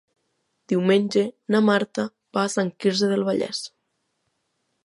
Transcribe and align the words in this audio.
Diumenge 0.71 1.25
na 1.55 1.61
Marta 1.67 2.07
va 2.39 2.47
a 2.47 2.53
Sant 2.57 2.75
Quirze 2.81 3.11
del 3.15 3.27
Vallès. 3.29 3.65